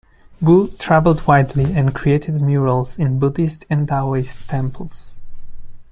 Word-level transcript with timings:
Wu 0.41 0.67
traveled 0.79 1.27
widely 1.27 1.73
and 1.75 1.93
created 1.93 2.41
murals 2.41 2.97
in 2.97 3.19
Buddhist 3.19 3.65
and 3.69 3.87
Daoist 3.87 4.47
temples. 4.47 5.15